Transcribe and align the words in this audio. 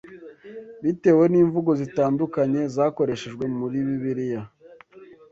Bitewe 0.83 1.23
n’imvugo 1.29 1.71
zitandukanye 1.81 2.61
zakoreshejwe 2.75 3.45
muri 3.57 3.77
Bibiliya 3.87 4.41